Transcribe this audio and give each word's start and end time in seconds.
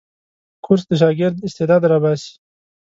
کورس 0.65 0.83
د 0.89 0.91
شاګرد 1.01 1.37
استعداد 1.47 1.81
راباسي. 1.91 2.31